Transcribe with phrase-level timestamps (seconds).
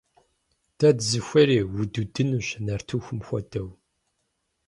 [0.77, 1.57] Дэ дызыхуейри?
[1.81, 2.47] Удудынынущ!
[2.65, 3.69] Нартыхум хуэдэу.